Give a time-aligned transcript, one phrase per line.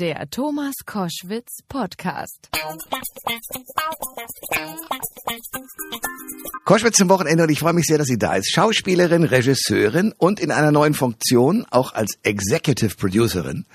[0.00, 2.48] Der Thomas Koschwitz Podcast.
[6.64, 8.50] Koschwitz zum Wochenende und ich freue mich sehr, dass sie da ist.
[8.50, 13.66] Schauspielerin, Regisseurin und in einer neuen Funktion auch als Executive Producerin.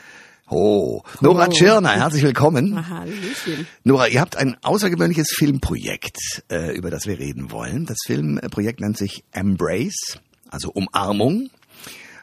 [0.50, 2.90] Oh, Nora Tschirner, herzlich willkommen.
[2.90, 3.68] Hallöchen.
[3.84, 6.18] Nora, ihr habt ein außergewöhnliches Filmprojekt,
[6.50, 7.86] äh, über das wir reden wollen.
[7.86, 10.18] Das Filmprojekt nennt sich Embrace,
[10.50, 11.52] also Umarmung.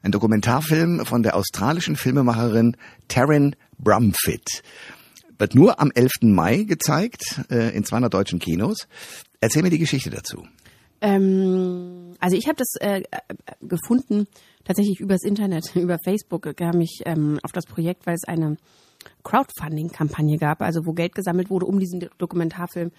[0.02, 2.76] Ein Dokumentarfilm von der australischen Filmemacherin
[3.06, 4.62] Taryn Brumfitt.
[5.38, 6.10] Wird nur am 11.
[6.22, 8.88] Mai gezeigt, äh, in 200 deutschen Kinos.
[9.40, 10.44] Erzähl mir die Geschichte dazu.
[11.00, 13.18] Ähm, also ich habe das äh, äh,
[13.60, 14.26] gefunden
[14.64, 18.56] tatsächlich übers Internet, über Facebook kam ich ähm, auf das Projekt, weil es eine
[19.22, 22.90] Crowdfunding-Kampagne gab, also wo Geld gesammelt wurde, um diesen Dokumentarfilm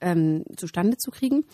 [0.00, 1.44] ähm, zustande zu kriegen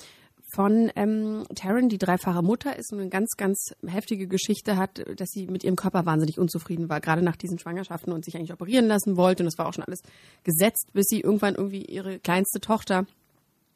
[0.51, 5.29] von ähm, Taryn, die dreifache Mutter ist und eine ganz, ganz heftige Geschichte hat, dass
[5.31, 8.87] sie mit ihrem Körper wahnsinnig unzufrieden war, gerade nach diesen Schwangerschaften und sich eigentlich operieren
[8.87, 9.43] lassen wollte.
[9.43, 10.01] Und das war auch schon alles
[10.45, 13.07] gesetzt, bis sie irgendwann irgendwie ihre kleinste Tochter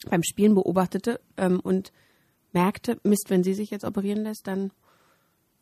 [0.08, 1.92] beim Spielen beobachtete ähm, und
[2.52, 4.72] merkte, Mist, wenn sie sich jetzt operieren lässt, dann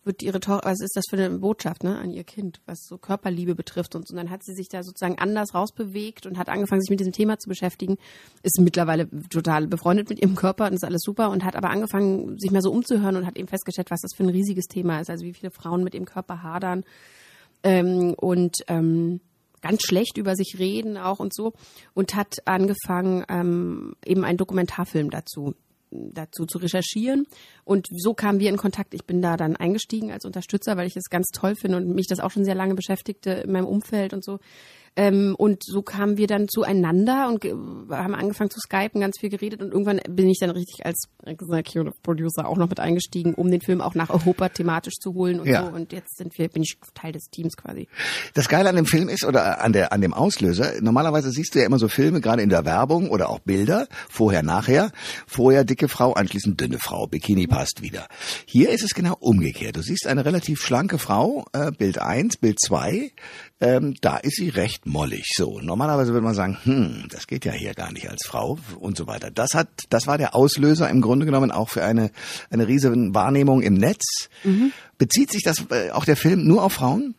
[0.05, 2.97] wird ihre Tochter, was ist das für eine Botschaft, ne, an ihr Kind, was so
[2.97, 4.13] Körperliebe betrifft und so.
[4.13, 7.13] Und dann hat sie sich da sozusagen anders rausbewegt und hat angefangen, sich mit diesem
[7.13, 7.99] Thema zu beschäftigen.
[8.43, 12.39] Ist mittlerweile total befreundet mit ihrem Körper und ist alles super und hat aber angefangen,
[12.39, 15.11] sich mal so umzuhören und hat eben festgestellt, was das für ein riesiges Thema ist.
[15.11, 16.85] Also wie viele Frauen mit ihrem Körper hadern
[17.63, 19.21] ähm, und ähm,
[19.61, 21.53] ganz schlecht über sich reden auch und so
[21.93, 25.55] und hat angefangen, ähm, eben einen Dokumentarfilm dazu
[25.91, 27.27] dazu zu recherchieren.
[27.65, 28.95] Und so kamen wir in Kontakt.
[28.95, 32.07] Ich bin da dann eingestiegen als Unterstützer, weil ich es ganz toll finde und mich
[32.07, 34.39] das auch schon sehr lange beschäftigte in meinem Umfeld und so.
[34.97, 37.45] Ähm, und so kamen wir dann zueinander und
[37.91, 41.93] haben angefangen zu skypen, ganz viel geredet und irgendwann bin ich dann richtig als Executive
[42.03, 45.47] Producer auch noch mit eingestiegen, um den Film auch nach Europa thematisch zu holen und
[45.47, 45.65] Ja.
[45.65, 45.73] so.
[45.73, 47.89] Und jetzt sind wir, bin ich Teil des Teams quasi.
[48.35, 51.61] Das Geile an dem Film ist, oder an der, an dem Auslöser, normalerweise siehst du
[51.61, 54.91] ja immer so Filme, gerade in der Werbung oder auch Bilder, vorher, nachher,
[55.27, 58.07] vorher dicke Frau, anschließend dünne Frau, Bikini passt wieder.
[58.45, 59.77] Hier ist es genau umgekehrt.
[59.77, 63.13] Du siehst eine relativ schlanke Frau, äh, Bild 1, Bild 2,
[63.61, 65.27] ähm, da ist sie recht mollig.
[65.37, 68.97] So, normalerweise würde man sagen, hm, das geht ja hier gar nicht als Frau und
[68.97, 69.31] so weiter.
[69.31, 72.11] Das hat, das war der Auslöser im Grunde genommen auch für eine,
[72.51, 74.29] eine riesige Wahrnehmung im Netz.
[74.99, 77.15] Bezieht sich das, äh, auch der Film nur auf Frauen?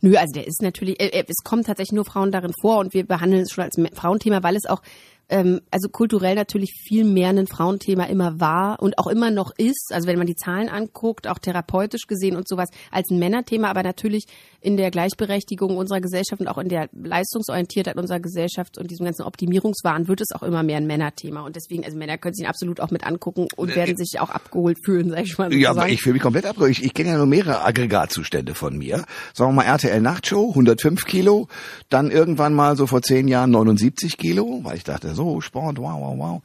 [0.00, 2.92] Nö, also der ist natürlich, äh, äh, es kommen tatsächlich nur Frauen darin vor und
[2.94, 4.82] wir behandeln es schon als Frauenthema, weil es auch
[5.28, 9.90] ähm, also kulturell natürlich viel mehr ein Frauenthema immer war und auch immer noch ist.
[9.92, 13.82] Also wenn man die Zahlen anguckt, auch therapeutisch gesehen und sowas, als ein Männerthema, aber
[13.82, 14.26] natürlich
[14.60, 19.22] in der Gleichberechtigung unserer Gesellschaft und auch in der Leistungsorientiertheit unserer Gesellschaft und diesem ganzen
[19.22, 21.42] Optimierungswahn wird es auch immer mehr ein Männerthema.
[21.42, 24.30] Und deswegen, also Männer können sich ihn absolut auch mit angucken und werden sich auch
[24.30, 25.52] abgeholt fühlen, sag ich mal.
[25.52, 26.72] Ja, aber ich fühle mich komplett abgeholt.
[26.72, 29.04] Ich, ich kenne ja nur mehrere Aggregatzustände von mir.
[29.32, 31.48] Sagen wir mal RTL Nachtshow, 105 Kilo.
[31.88, 36.00] Dann irgendwann mal so vor zehn Jahren 79 Kilo, weil ich dachte, so Sport, wow,
[36.00, 36.42] wow, wow.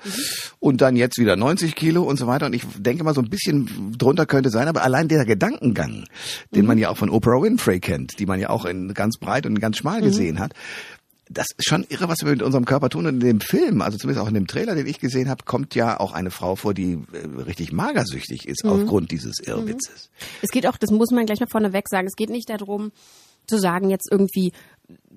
[0.60, 2.46] Und dann jetzt wieder 90 Kilo und so weiter.
[2.46, 4.68] Und ich denke mal, so ein bisschen drunter könnte sein.
[4.68, 6.06] Aber allein der Gedankengang,
[6.56, 9.46] den man ja auch von Oprah Winfrey kennt, die man ja auch in ganz breit
[9.46, 10.54] und ganz schmal gesehen hat,
[11.30, 13.06] das ist schon irre, was wir mit unserem Körper tun.
[13.06, 15.76] Und in dem Film, also zumindest auch in dem Trailer, den ich gesehen habe, kommt
[15.76, 20.10] ja auch eine Frau vor, die äh, richtig magersüchtig ist aufgrund dieses Irrwitzes.
[20.42, 22.92] Es geht auch, das muss man gleich mal vorneweg sagen, es geht nicht darum
[23.46, 24.52] zu sagen jetzt irgendwie,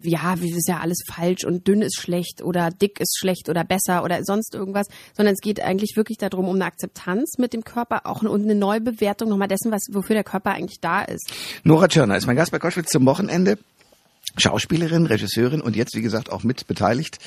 [0.02, 3.64] ja, wie ist ja alles falsch und dünn ist schlecht oder dick ist schlecht oder
[3.64, 7.64] besser oder sonst irgendwas, sondern es geht eigentlich wirklich darum, um eine Akzeptanz mit dem
[7.64, 11.32] Körper auch und eine Neubewertung nochmal dessen, was, wofür der Körper eigentlich da ist.
[11.64, 13.58] Nora Tschirner ist mein Gast bei Koschwitz zum Wochenende.
[14.36, 17.18] Schauspielerin, Regisseurin und jetzt, wie gesagt, auch mit beteiligt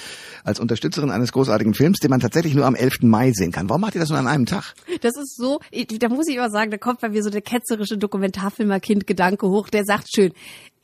[0.43, 3.01] als Unterstützerin eines großartigen Films, den man tatsächlich nur am 11.
[3.01, 3.69] Mai sehen kann.
[3.69, 4.73] Warum macht ihr das nur an einem Tag?
[5.01, 5.59] Das ist so,
[5.99, 9.83] da muss ich immer sagen, da kommt bei mir so der ketzerische Dokumentarfilmer-Kind-Gedanke hoch, der
[9.85, 10.31] sagt schön,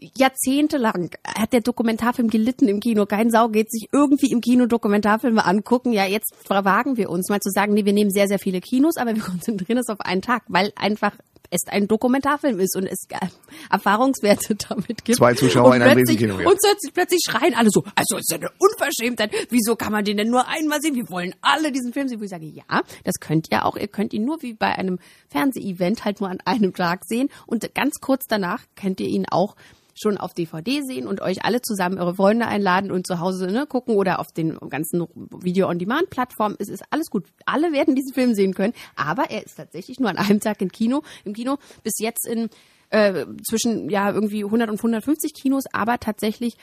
[0.01, 3.05] jahrzehntelang hat der Dokumentarfilm gelitten im Kino.
[3.05, 5.93] Kein Sau geht sich irgendwie im Kino Dokumentarfilme angucken.
[5.93, 8.97] Ja, jetzt wagen wir uns mal zu sagen, nee, wir nehmen sehr, sehr viele Kinos,
[8.97, 11.13] aber wir konzentrieren uns auf einen Tag, weil einfach
[11.51, 13.27] es ein Dokumentarfilm ist und es äh,
[13.69, 15.17] Erfahrungswerte damit gibt.
[15.17, 16.47] Zwei Zuschauer und in einem Riesenkino, ja.
[16.47, 19.31] Und plötzlich, plötzlich schreien alle so, also ist ja eine Unverschämtheit.
[19.49, 20.95] Wieso kann man den denn nur einmal sehen?
[20.95, 22.21] Wir wollen alle diesen Film sehen.
[22.21, 23.75] Wo ich sage, ja, das könnt ihr auch.
[23.75, 24.97] Ihr könnt ihn nur wie bei einem
[25.29, 27.29] Fernseh-Event halt nur an einem Tag sehen.
[27.45, 29.55] Und ganz kurz danach könnt ihr ihn auch
[29.93, 33.65] schon auf DVD sehen und euch alle zusammen eure Freunde einladen und zu Hause ne,
[33.65, 36.55] gucken oder auf den ganzen Video-on-Demand-Plattformen.
[36.59, 37.25] Es ist alles gut.
[37.45, 38.73] Alle werden diesen Film sehen können.
[38.95, 41.01] Aber er ist tatsächlich nur an einem Tag im Kino.
[41.25, 42.49] Im Kino bis jetzt in
[42.89, 46.55] äh, zwischen ja irgendwie 100 und 150 Kinos, aber tatsächlich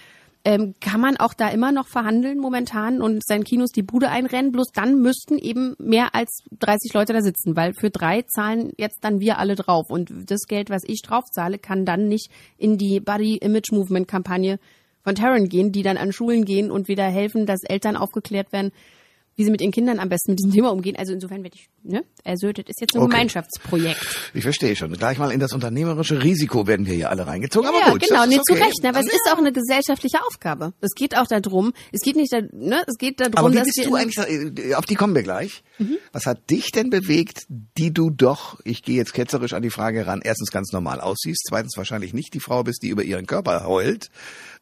[0.48, 4.50] ähm, kann man auch da immer noch verhandeln momentan und seinen Kinos die Bude einrennen.
[4.50, 9.04] Bloß dann müssten eben mehr als 30 Leute da sitzen, weil für drei zahlen jetzt
[9.04, 9.90] dann wir alle drauf.
[9.90, 14.08] Und das Geld, was ich drauf zahle, kann dann nicht in die Body Image Movement
[14.08, 14.58] Kampagne
[15.04, 18.72] von Taryn gehen, die dann an Schulen gehen und wieder helfen, dass Eltern aufgeklärt werden,
[19.38, 20.96] wie sie mit ihren Kindern am besten mit diesem Thema umgehen.
[20.96, 23.11] Also insofern werde ich, ne, also das ist jetzt ein Okay.
[23.11, 24.31] Gemeinschaftsprojekt.
[24.35, 24.93] Ich verstehe schon.
[24.94, 27.69] Gleich mal in das unternehmerische Risiko werden wir hier alle reingezogen.
[27.69, 28.64] Aber ja, gut, genau, das nee, ist zu okay.
[28.64, 30.75] Recht, ne, aber es ist auch eine gesellschaftliche Aufgabe.
[30.81, 33.67] Es geht auch darum, es geht nicht, da, ne, es geht darum, Aber wie dass
[33.67, 34.19] bist wir du eigentlich,
[34.58, 35.62] äh, auf die kommen wir gleich.
[36.11, 40.08] Was hat dich denn bewegt, die du doch, ich gehe jetzt ketzerisch an die Frage
[40.08, 43.64] ran, erstens ganz normal aussiehst, zweitens wahrscheinlich nicht die Frau bist, die über ihren Körper
[43.64, 44.11] heult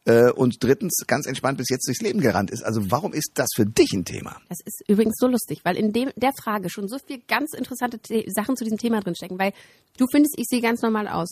[0.07, 2.63] äh, und drittens ganz entspannt bis jetzt durchs Leben gerannt ist.
[2.63, 4.37] Also warum ist das für dich ein Thema?
[4.49, 7.99] Das ist übrigens so lustig, weil in dem, der Frage schon so viel ganz interessante
[8.07, 9.51] The Sachen zu diesem Thema drinstecken, weil
[9.97, 11.29] du findest, ich sehe ganz normal aus.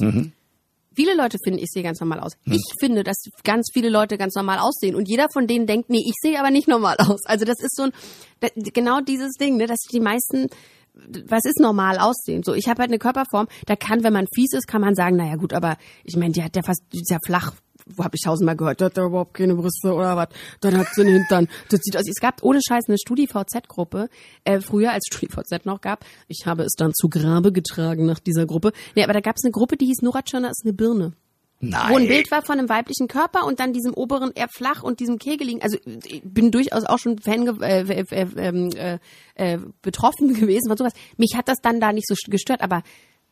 [0.94, 2.34] Viele Leute finden, ich sehe ganz normal aus.
[2.46, 6.04] Ich finde, dass ganz viele Leute ganz normal aussehen und jeder von denen denkt, nee,
[6.06, 7.26] ich sehe aber nicht normal aus.
[7.26, 7.92] Also das ist so ein,
[8.40, 10.48] da, genau dieses Ding, ne, dass die meisten
[11.28, 12.42] was ist normal aussehen?
[12.44, 15.18] So, ich habe halt eine Körperform, da kann, wenn man fies ist, kann man sagen,
[15.18, 15.76] naja gut, aber
[16.06, 17.52] ich meine, die hat ja fast, die ist ja flach,
[17.98, 20.30] habe ich tausendmal gehört, die hat ja überhaupt keine Brüste oder was,
[20.62, 24.10] dann hat sie einen Hintern, das sieht aus, es gab ohne Scheiß eine StudiVZ-Gruppe,
[24.44, 28.46] äh, früher als StudiVZ noch gab, ich habe es dann zu Grabe getragen nach dieser
[28.46, 31.14] Gruppe, nee, aber da gab es eine Gruppe, die hieß Nora Tschirner ist eine Birne
[31.62, 31.92] Nein.
[31.92, 35.00] wo ein Bild war von einem weiblichen Körper und dann diesem oberen eher flach und
[35.00, 35.62] diesem kegeligen.
[35.62, 39.00] Also ich bin durchaus auch schon Fan äh, äh, äh,
[39.36, 40.94] äh, betroffen gewesen von sowas.
[41.18, 42.84] Mich hat das dann da nicht so gestört, aber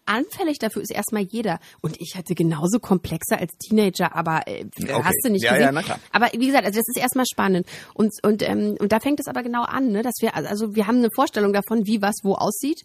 [0.06, 1.60] anfällig dafür ist erstmal jeder.
[1.82, 5.02] Und ich hatte genauso Komplexe als Teenager, aber äh, Okay.
[5.04, 5.66] hast du nicht Ja, gesehen.
[5.66, 6.00] ja, na klar.
[6.12, 7.68] Aber wie gesagt, also das ist erstmal spannend.
[7.94, 10.88] Und, und, ähm, und da fängt es aber genau an, ne, dass wir, also wir
[10.88, 12.82] haben eine Vorstellung davon, wie was wo aussieht.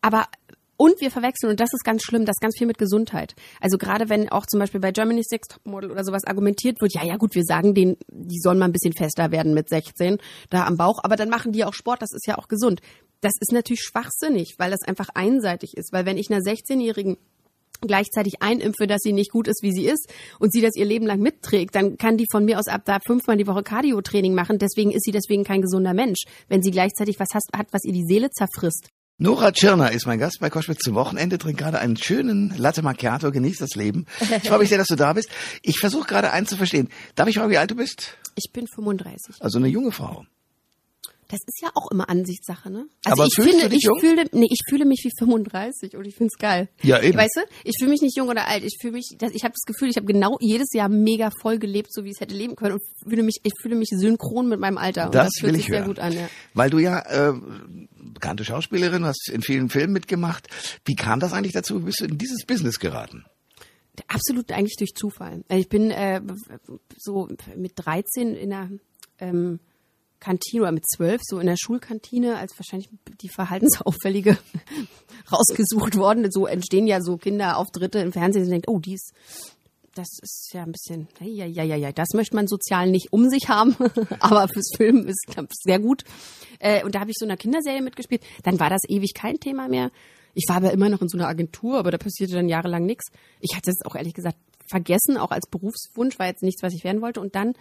[0.00, 0.26] Aber
[0.80, 3.34] und wir verwechseln, und das ist ganz schlimm, das ganz viel mit Gesundheit.
[3.60, 7.02] Also gerade wenn auch zum Beispiel bei Germany's Next Topmodel oder sowas argumentiert wird, ja,
[7.04, 10.18] ja gut, wir sagen denen, die sollen mal ein bisschen fester werden mit 16,
[10.50, 12.80] da am Bauch, aber dann machen die auch Sport, das ist ja auch gesund.
[13.20, 15.92] Das ist natürlich schwachsinnig, weil das einfach einseitig ist.
[15.92, 17.16] Weil wenn ich einer 16-Jährigen
[17.80, 21.06] gleichzeitig einimpfe, dass sie nicht gut ist, wie sie ist und sie das ihr Leben
[21.06, 24.58] lang mitträgt, dann kann die von mir aus ab da fünfmal die Woche Cardio-Training machen.
[24.58, 28.04] Deswegen ist sie deswegen kein gesunder Mensch, wenn sie gleichzeitig was hat, was ihr die
[28.04, 28.88] Seele zerfrisst.
[29.20, 33.32] Nora Tschirner ist mein Gast bei Koschwitz zum Wochenende, trinkt gerade einen schönen Latte Macchiato,
[33.32, 34.06] genießt das Leben.
[34.20, 35.28] Ich freue mich sehr, dass du da bist.
[35.62, 36.88] Ich versuche gerade eins zu verstehen.
[37.16, 38.16] Darf ich fragen, wie alt du bist?
[38.36, 39.34] Ich bin 35.
[39.40, 40.24] Also eine junge Frau.
[41.30, 42.86] Das ist ja auch immer Ansichtssache, ne?
[43.04, 44.00] Also Aber ich fühlst finde, du dich ich jung?
[44.00, 46.68] fühle, nee, ich fühle mich wie 35 und ich finde es geil.
[46.82, 47.18] Ja, eben.
[47.18, 48.64] Weißt du, ich fühle mich nicht jung oder alt.
[48.64, 51.92] Ich fühle mich, ich habe das Gefühl, ich habe genau jedes Jahr mega voll gelebt,
[51.92, 54.78] so wie es hätte leben können und fühle mich, ich fühle mich synchron mit meinem
[54.78, 55.06] Alter.
[55.06, 55.88] Und Das, das, fühlt sich ich sehr hören.
[55.88, 56.30] gut an, ja.
[56.54, 57.34] Weil du ja äh,
[58.14, 60.48] bekannte Schauspielerin, hast in vielen Filmen mitgemacht.
[60.86, 61.80] Wie kam das eigentlich dazu?
[61.82, 63.26] Wie bist du in dieses Business geraten?
[64.06, 65.44] Absolut eigentlich durch Zufall.
[65.48, 66.22] Also Ich bin äh,
[66.96, 68.70] so mit 13 in der
[69.18, 69.58] ähm,
[70.20, 72.88] Kantine oder mit 12 so in der Schulkantine als wahrscheinlich
[73.20, 74.36] die verhaltensauffällige
[75.32, 76.30] rausgesucht worden.
[76.30, 79.12] So entstehen ja so Kinderauftritte im Fernsehen und denkt, oh, die ist
[79.98, 83.28] das ist ja ein bisschen, ja, ja, ja, ja, das möchte man sozial nicht um
[83.28, 83.74] sich haben,
[84.20, 86.04] aber fürs Film ist ich, sehr gut.
[86.60, 88.22] Äh, und da habe ich so in einer Kinderserie mitgespielt.
[88.44, 89.90] Dann war das ewig kein Thema mehr.
[90.34, 93.06] Ich war aber immer noch in so einer Agentur, aber da passierte dann jahrelang nichts.
[93.40, 94.38] Ich hatte es auch ehrlich gesagt
[94.68, 97.20] vergessen, auch als Berufswunsch, war jetzt nichts, was ich werden wollte.
[97.20, 97.54] Und dann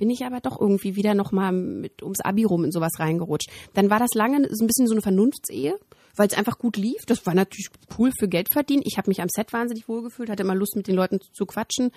[0.00, 3.50] bin ich aber doch irgendwie wieder noch mal mit ums Abi rum in sowas reingerutscht.
[3.74, 5.78] Dann war das lange so ein bisschen so eine Vernunftsehe,
[6.16, 7.04] weil es einfach gut lief.
[7.06, 7.68] Das war natürlich
[7.98, 8.82] cool für Geld verdienen.
[8.86, 11.90] Ich habe mich am Set wahnsinnig wohlgefühlt, hatte immer Lust mit den Leuten zu quatschen.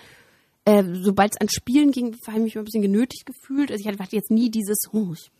[0.66, 3.72] Äh, Sobald es an Spielen ging, habe ich mich immer ein bisschen genötigt gefühlt.
[3.72, 5.30] Also ich hatte jetzt nie dieses, oh, ich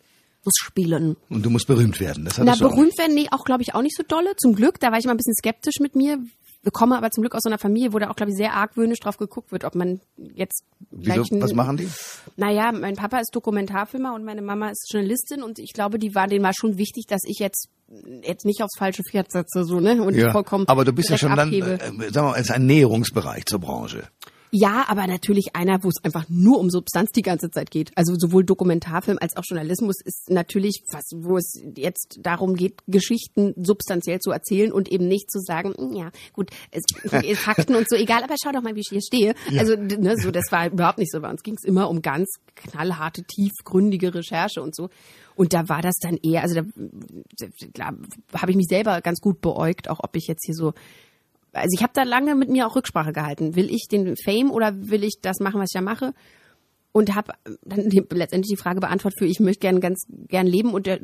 [0.42, 1.16] muss spielen.
[1.28, 2.24] Und du musst berühmt werden.
[2.24, 4.36] Das Na, berühmt werden, nee, auch glaube ich auch nicht so dolle.
[4.36, 6.18] Zum Glück, da war ich mal ein bisschen skeptisch mit mir.
[6.64, 8.54] Wir kommen aber zum Glück aus so einer Familie, wo da auch, glaube ich, sehr
[8.54, 10.00] argwöhnisch drauf geguckt wird, ob man
[10.34, 11.12] jetzt Wieso?
[11.22, 11.88] gleich ein- Was machen die?
[12.36, 16.26] naja, mein Papa ist Dokumentarfilmer und meine Mama ist Journalistin und ich glaube, die war
[16.26, 17.68] denen war schon wichtig, dass ich jetzt
[18.22, 20.02] jetzt nicht aufs falsche Pferd setze, so, ne?
[20.02, 20.32] Und Ja.
[20.32, 20.66] vollkommen.
[20.66, 21.74] Aber du bist ja schon dann, abhebe.
[21.74, 24.08] äh, sagen wir mal, ein Näherungsbereich zur Branche.
[24.50, 27.90] Ja, aber natürlich einer, wo es einfach nur um Substanz die ganze Zeit geht.
[27.96, 33.54] Also sowohl Dokumentarfilm als auch Journalismus ist natürlich was, wo es jetzt darum geht, Geschichten
[33.56, 36.84] substanziell zu erzählen und eben nicht zu sagen, "Hm, ja, gut, es,
[37.38, 39.34] Fakten und so, egal, aber schau doch mal, wie ich hier stehe.
[39.58, 41.20] Also, ne, so, das war überhaupt nicht so.
[41.20, 44.88] Bei uns ging es immer um ganz knallharte, tiefgründige Recherche und so.
[45.36, 46.64] Und da war das dann eher, also da,
[47.72, 47.92] da
[48.40, 50.74] habe ich mich selber ganz gut beäugt, auch ob ich jetzt hier so
[51.54, 53.56] also ich habe da lange mit mir auch Rücksprache gehalten.
[53.56, 56.12] Will ich den Fame oder will ich das machen, was ich da mache?
[56.92, 57.32] Und habe
[57.62, 61.00] dann letztendlich die Frage beantwortet für, ich möchte gern ganz gern leben und der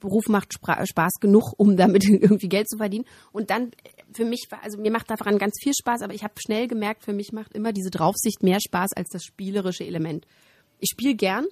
[0.00, 3.04] Beruf macht Spaß genug, um damit irgendwie Geld zu verdienen.
[3.32, 3.70] Und dann
[4.12, 7.12] für mich also mir macht daran ganz viel Spaß, aber ich habe schnell gemerkt, für
[7.12, 10.26] mich macht immer diese Draufsicht mehr Spaß als das spielerische Element.
[10.78, 11.46] Ich spiele gern.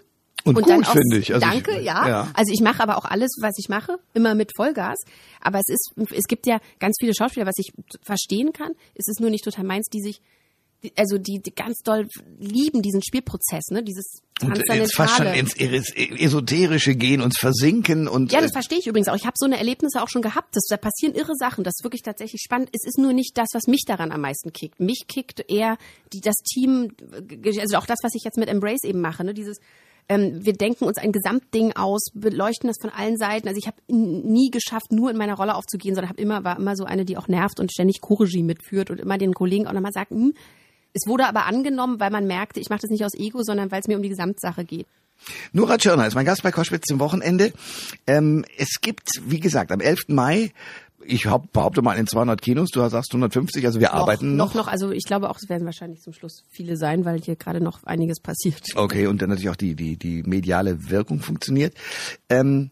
[0.44, 1.32] Und dann gut, finde ich.
[1.34, 2.08] Also danke, ich- ja.
[2.08, 2.30] ja.
[2.34, 4.98] Also ich mache aber auch alles, was ich mache, immer mit Vollgas.
[5.40, 7.72] Aber es ist, es gibt ja ganz viele Schauspieler, was ich
[8.04, 8.72] verstehen kann.
[8.94, 10.20] Es ist nur nicht total meins, die sich
[10.96, 12.08] also die, die ganz doll
[12.40, 13.84] lieben diesen Spielprozess, ne?
[13.84, 18.32] Dieses und jetzt fast schon ins Esoterische gehen, uns versinken und.
[18.32, 19.14] Ja, das verstehe ich übrigens auch.
[19.14, 20.56] Ich habe so eine Erlebnisse auch schon gehabt.
[20.56, 21.62] dass da passieren irre Sachen.
[21.62, 22.68] Das ist wirklich tatsächlich spannend.
[22.72, 24.80] Es ist nur nicht das, was mich daran am meisten kickt.
[24.80, 25.78] Mich kickt eher
[26.12, 26.92] die, das Team,
[27.60, 29.34] also auch das, was ich jetzt mit Embrace eben mache, ne?
[29.34, 29.58] Dieses
[30.08, 33.48] ähm, wir denken uns ein Gesamtding aus, beleuchten das von allen Seiten.
[33.48, 36.76] Also ich habe nie geschafft, nur in meiner Rolle aufzugehen, sondern habe immer war immer
[36.76, 39.92] so eine, die auch nervt und ständig Co-Regie mitführt und immer den Kollegen auch nochmal
[39.92, 40.34] sagt, hm,
[40.94, 43.80] es wurde aber angenommen, weil man merkte, ich mache das nicht aus Ego, sondern weil
[43.80, 44.86] es mir um die Gesamtsache geht.
[45.52, 47.52] Nora Tschirner ist mein Gast bei Koschwitz zum Wochenende.
[48.06, 50.08] Ähm, es gibt, wie gesagt, am 11.
[50.08, 50.52] Mai
[51.04, 54.54] ich hab, behaupte mal in 200 Kinos, du sagst 150, also wir noch, arbeiten noch.
[54.54, 57.36] Noch, noch, also ich glaube auch, es werden wahrscheinlich zum Schluss viele sein, weil hier
[57.36, 58.62] gerade noch einiges passiert.
[58.74, 61.74] Okay, und dann natürlich auch die, die, die mediale Wirkung funktioniert.
[62.28, 62.70] Ähm,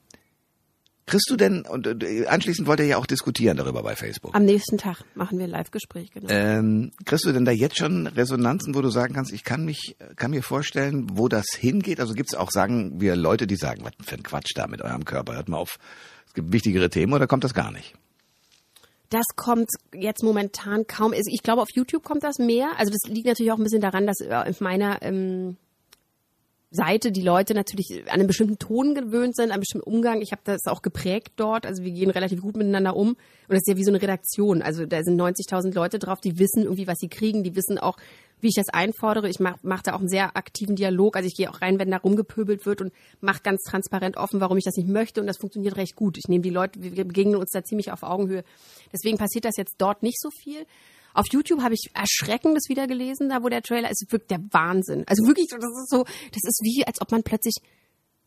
[1.11, 1.89] Kriegst du denn, und
[2.29, 4.33] anschließend wollt ihr ja auch diskutieren darüber bei Facebook.
[4.33, 6.29] Am nächsten Tag machen wir Live-Gespräch, genau.
[6.31, 9.97] Ähm, kriegst du denn da jetzt schon Resonanzen, wo du sagen kannst, ich kann mich,
[10.15, 11.99] kann mir vorstellen, wo das hingeht?
[11.99, 14.83] Also gibt es auch, sagen wir, Leute, die sagen, was für ein Quatsch da mit
[14.83, 15.79] eurem Körper, hört mal auf,
[16.29, 17.95] es gibt wichtigere Themen oder kommt das gar nicht?
[19.11, 21.13] Das kommt jetzt momentan kaum.
[21.13, 22.71] Also ich glaube, auf YouTube kommt das mehr.
[22.79, 25.57] Also das liegt natürlich auch ein bisschen daran, dass äh, auf meiner ähm,
[26.71, 30.23] Seite die Leute natürlich an einen bestimmten Ton gewöhnt sind, an einen bestimmten Umgang.
[30.23, 31.67] Ich habe das auch geprägt dort.
[31.67, 33.11] Also wir gehen relativ gut miteinander um.
[33.11, 34.63] Und das ist ja wie so eine Redaktion.
[34.63, 37.43] Also da sind 90.000 Leute drauf, die wissen irgendwie, was sie kriegen.
[37.43, 37.97] Die wissen auch,
[38.43, 39.29] wie ich das einfordere.
[39.29, 41.17] Ich mache mach da auch einen sehr aktiven Dialog.
[41.17, 44.57] Also ich gehe auch rein, wenn da rumgepöbelt wird und mache ganz transparent offen, warum
[44.57, 45.21] ich das nicht möchte.
[45.21, 46.19] Und das funktioniert recht gut.
[46.19, 48.45] Ich nehme die Leute, wir begegnen uns da ziemlich auf Augenhöhe.
[48.93, 50.67] Deswegen passiert das jetzt dort nicht so viel.
[51.13, 55.05] Auf YouTube habe ich Erschreckendes wieder gelesen, da wo der Trailer ist, wirkt der Wahnsinn.
[55.09, 57.55] Also wirklich, das ist so, das ist wie, als ob man plötzlich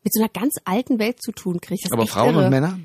[0.04, 1.92] mit so einer ganz alten Welt zu tun kriegt.
[1.92, 2.44] Aber Frauen irre.
[2.46, 2.80] und Männer?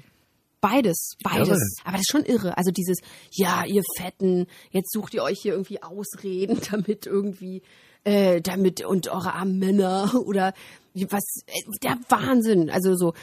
[0.61, 1.49] Beides, beides.
[1.49, 1.61] Irre.
[1.85, 2.57] Aber das ist schon irre.
[2.57, 2.99] Also dieses,
[3.31, 7.63] ja, ihr Fetten, jetzt sucht ihr euch hier irgendwie Ausreden, damit irgendwie,
[8.05, 10.53] äh, damit und eure armen Männer oder
[10.95, 12.71] was, äh, der Wahnsinn.
[12.71, 13.15] Also so,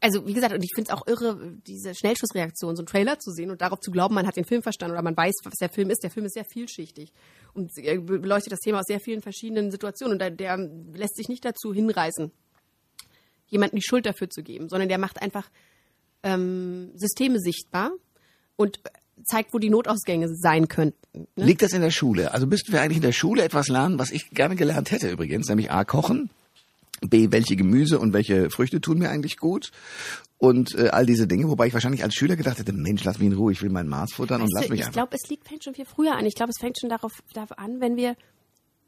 [0.00, 3.30] also wie gesagt, und ich finde es auch irre, diese Schnellschussreaktion, so einen Trailer zu
[3.30, 5.68] sehen und darauf zu glauben, man hat den Film verstanden oder man weiß, was der
[5.68, 6.02] Film ist.
[6.02, 7.12] Der Film ist sehr vielschichtig
[7.52, 10.56] und beleuchtet das Thema aus sehr vielen verschiedenen Situationen und der, der
[10.94, 12.30] lässt sich nicht dazu hinreißen,
[13.48, 15.50] jemanden die Schuld dafür zu geben, sondern der macht einfach
[16.22, 17.92] ähm, Systeme sichtbar
[18.56, 18.80] und
[19.24, 21.26] zeigt, wo die Notausgänge sein könnten.
[21.36, 21.44] Ne?
[21.44, 22.32] Liegt das in der Schule?
[22.32, 25.48] Also müssten wir eigentlich in der Schule etwas lernen, was ich gerne gelernt hätte übrigens,
[25.48, 26.30] nämlich A, kochen
[27.00, 29.70] B, welche Gemüse und welche Früchte tun mir eigentlich gut
[30.38, 33.28] und äh, all diese Dinge, wobei ich wahrscheinlich als Schüler gedacht hätte, Mensch, lass mich
[33.28, 34.80] in Ruhe, ich will mein Maß futtern weißt und lass du, mich.
[34.80, 36.26] Ich glaube, es liegt, fängt schon viel früher an.
[36.26, 38.16] Ich glaube, es fängt schon darauf, darauf an, wenn wir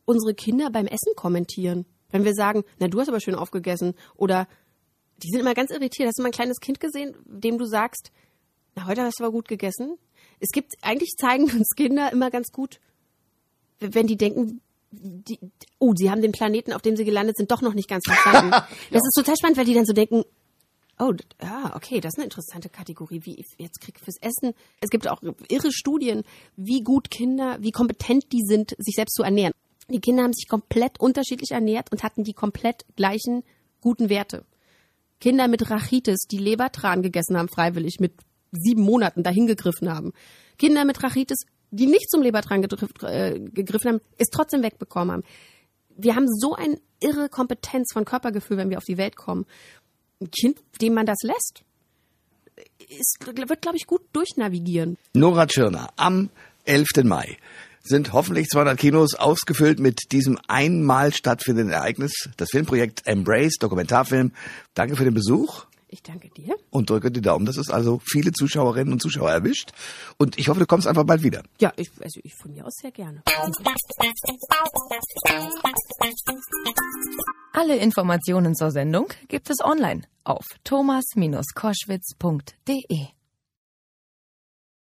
[0.04, 1.86] unsere Kinder beim Essen kommentieren.
[2.10, 4.46] Wenn wir sagen, na, du hast aber schön aufgegessen oder
[5.22, 6.08] die sind immer ganz irritiert.
[6.08, 8.10] Hast du mal ein kleines Kind gesehen, dem du sagst,
[8.74, 9.98] na, heute hast du aber gut gegessen?
[10.40, 12.80] Es gibt, eigentlich zeigen uns Kinder immer ganz gut,
[13.80, 14.60] wenn die denken,
[14.90, 15.38] die,
[15.78, 18.50] oh, sie haben den Planeten, auf dem sie gelandet sind, doch noch nicht ganz verstanden.
[18.90, 19.08] Das ja.
[19.08, 20.24] ist total spannend, weil die dann so denken,
[20.98, 21.12] oh,
[21.42, 24.54] ja, okay, das ist eine interessante Kategorie, wie jetzt krieg fürs Essen.
[24.80, 26.22] Es gibt auch irre Studien,
[26.56, 29.52] wie gut Kinder, wie kompetent die sind, sich selbst zu ernähren.
[29.88, 33.42] Die Kinder haben sich komplett unterschiedlich ernährt und hatten die komplett gleichen
[33.80, 34.44] guten Werte.
[35.22, 38.12] Kinder mit Rachitis, die Lebertran gegessen haben, freiwillig mit
[38.50, 40.12] sieben Monaten dahin gegriffen haben.
[40.58, 45.22] Kinder mit Rachitis die nicht zum Lebertran äh, gegriffen haben, es trotzdem wegbekommen haben.
[45.96, 49.46] Wir haben so eine irre Kompetenz von Körpergefühl, wenn wir auf die Welt kommen.
[50.20, 51.64] Ein Kind, dem man das lässt,
[52.78, 54.98] ist, wird, glaube ich, gut durchnavigieren.
[55.14, 56.30] Nora Tschirner am
[56.64, 57.04] 11.
[57.04, 57.38] Mai
[57.82, 64.32] sind hoffentlich 200 Kinos ausgefüllt mit diesem einmal stattfindenden Ereignis, das Filmprojekt Embrace, Dokumentarfilm.
[64.74, 65.66] Danke für den Besuch.
[65.92, 66.56] Ich danke dir.
[66.70, 69.72] Und drücke die Daumen, dass es also viele Zuschauerinnen und Zuschauer erwischt.
[70.16, 71.42] Und ich hoffe, du kommst einfach bald wieder.
[71.60, 73.22] Ja, ich, also ich von mir aus sehr gerne.
[77.52, 83.21] Alle Informationen zur Sendung gibt es online auf thomas-koschwitz.de.